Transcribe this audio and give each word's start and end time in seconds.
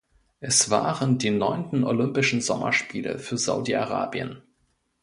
Es 0.39 0.71
waren 0.71 1.19
die 1.19 1.29
neunten 1.29 1.83
Olympischen 1.83 2.41
Sommerspiele 2.41 3.19
für 3.19 3.37
Saudi-Arabien. 3.37 4.41